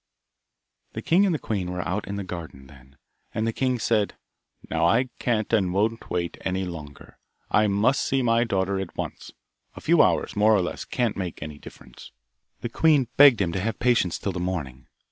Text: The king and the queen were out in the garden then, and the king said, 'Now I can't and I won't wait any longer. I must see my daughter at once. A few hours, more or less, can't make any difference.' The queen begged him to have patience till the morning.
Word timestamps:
The 0.93 1.03
king 1.03 1.27
and 1.27 1.35
the 1.35 1.37
queen 1.37 1.69
were 1.71 1.87
out 1.87 2.07
in 2.07 2.15
the 2.15 2.23
garden 2.23 2.65
then, 2.65 2.97
and 3.35 3.45
the 3.45 3.53
king 3.53 3.77
said, 3.77 4.15
'Now 4.67 4.87
I 4.87 5.09
can't 5.19 5.53
and 5.53 5.67
I 5.67 5.69
won't 5.69 6.09
wait 6.09 6.39
any 6.41 6.65
longer. 6.65 7.19
I 7.51 7.67
must 7.67 8.03
see 8.03 8.23
my 8.23 8.43
daughter 8.43 8.79
at 8.79 8.97
once. 8.97 9.31
A 9.75 9.79
few 9.81 10.01
hours, 10.01 10.35
more 10.35 10.55
or 10.55 10.61
less, 10.63 10.85
can't 10.85 11.15
make 11.17 11.43
any 11.43 11.59
difference.' 11.59 12.11
The 12.61 12.69
queen 12.69 13.09
begged 13.15 13.41
him 13.41 13.51
to 13.51 13.59
have 13.61 13.77
patience 13.77 14.17
till 14.17 14.31
the 14.31 14.39
morning. 14.39 14.87